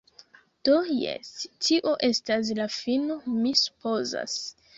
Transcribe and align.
Do, 0.69 0.77
jes, 1.01 1.29
tio 1.67 1.93
estas 2.09 2.49
la 2.61 2.67
fino, 2.77 3.19
mi 3.45 3.53
supozas. 3.61 4.41